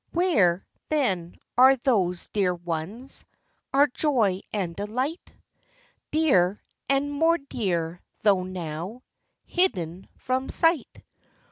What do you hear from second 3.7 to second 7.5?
Our joy and delight? Dear, and more